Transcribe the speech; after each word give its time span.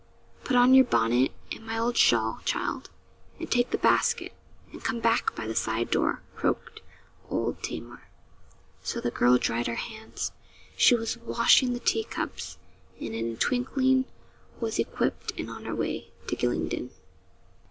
'Put 0.43 0.55
on 0.55 0.73
your 0.73 0.85
bonnet 0.85 1.31
and 1.51 1.63
my 1.63 1.77
old 1.77 1.95
shawl, 1.95 2.39
child; 2.43 2.89
and 3.39 3.51
take 3.51 3.69
the 3.69 3.77
basket, 3.77 4.33
and 4.71 4.83
come 4.83 4.99
back 4.99 5.35
by 5.35 5.45
the 5.45 5.53
side 5.53 5.91
door,' 5.91 6.23
croaked 6.35 6.81
old 7.29 7.61
Tamar. 7.61 8.07
So 8.81 8.99
the 8.99 9.11
girl 9.11 9.37
dried 9.37 9.67
her 9.67 9.75
hands 9.75 10.31
she 10.75 10.95
was 10.95 11.17
washing 11.19 11.73
the 11.73 11.79
teacups 11.79 12.57
and 12.99 13.13
in 13.13 13.33
a 13.33 13.37
twinkling 13.37 14.05
was 14.59 14.79
equipped 14.79 15.33
and 15.37 15.51
on 15.51 15.65
her 15.65 15.75
way 15.75 16.09
to 16.25 16.35
Gylingden. 16.35 16.89